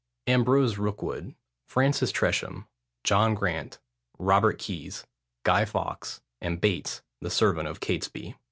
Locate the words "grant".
3.35-3.77